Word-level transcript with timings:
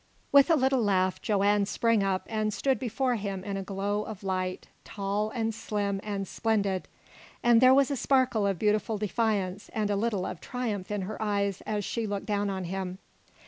With 0.31 0.49
a 0.49 0.55
little 0.55 0.81
laugh, 0.81 1.21
Joanne 1.21 1.67
sprang 1.67 2.01
up 2.03 2.25
and 2.27 2.51
stood 2.51 2.79
before 2.79 3.17
him 3.17 3.43
in 3.43 3.55
a 3.55 3.61
glow 3.61 4.01
of 4.01 4.23
light, 4.23 4.67
tall, 4.83 5.29
and 5.29 5.53
slim, 5.53 5.99
and 6.01 6.27
splendid, 6.27 6.87
and 7.43 7.61
there 7.61 7.71
was 7.71 7.91
a 7.91 7.95
sparkle 7.95 8.47
of 8.47 8.57
beautiful 8.57 8.97
defiance 8.97 9.69
and 9.75 9.91
a 9.91 9.95
little 9.95 10.25
of 10.25 10.41
triumph 10.41 10.89
in 10.89 11.03
her 11.03 11.21
eyes 11.21 11.61
as 11.67 11.85
she 11.85 12.07
looked 12.07 12.25
down 12.25 12.49
on 12.49 12.63
him. 12.63 12.97